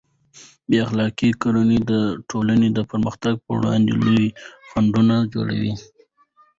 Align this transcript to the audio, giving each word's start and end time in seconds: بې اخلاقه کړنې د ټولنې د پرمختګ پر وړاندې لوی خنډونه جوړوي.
بې 0.69 0.77
اخلاقه 0.85 1.29
کړنې 1.43 1.77
د 1.91 1.91
ټولنې 2.29 2.67
د 2.73 2.79
پرمختګ 2.91 3.33
پر 3.45 3.51
وړاندې 3.59 3.91
لوی 4.03 4.25
خنډونه 4.69 5.15
جوړوي. 5.33 5.73